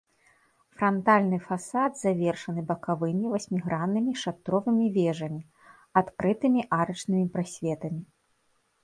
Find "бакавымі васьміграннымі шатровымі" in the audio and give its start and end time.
2.71-4.87